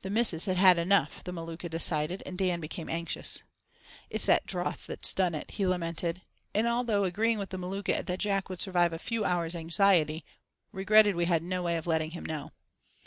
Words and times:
"The 0.00 0.08
missus 0.08 0.46
had 0.46 0.56
had 0.56 0.78
enough," 0.78 1.22
the 1.22 1.30
Maluka 1.30 1.68
decided, 1.68 2.22
and 2.24 2.38
Dan 2.38 2.58
became 2.58 2.88
anxious. 2.88 3.42
"It's 4.08 4.24
that 4.24 4.46
drouth 4.46 4.86
that's 4.86 5.12
done 5.12 5.34
it," 5.34 5.50
he 5.50 5.66
lamented; 5.66 6.22
and 6.54 6.66
although 6.66 7.04
agreeing 7.04 7.38
with 7.38 7.50
the 7.50 7.58
Maluka 7.58 8.02
that 8.02 8.18
Jack 8.18 8.48
would 8.48 8.62
survive 8.62 8.94
a 8.94 8.98
few 8.98 9.26
hours' 9.26 9.54
anxiety, 9.54 10.24
regretted 10.72 11.16
we 11.16 11.26
had 11.26 11.42
"no 11.42 11.62
way 11.64 11.76
of 11.76 11.86
letting 11.86 12.12
him 12.12 12.24
know." 12.24 12.52